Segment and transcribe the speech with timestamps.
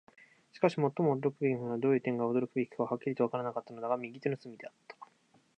[0.51, 4.97] しかし、もっと驚くべきものは、どういう点が驚くべきかははっきりとはわからなかったのだが、右手の隅であった。